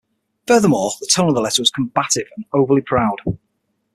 [0.47, 3.19] Furthermore, the tone of the letter was combative and overly proud.